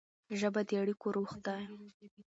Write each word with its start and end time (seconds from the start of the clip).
ژبه 0.39 0.61
د 0.69 0.71
اړیکو 0.81 1.07
روح 1.15 1.31
ده. 1.45 1.55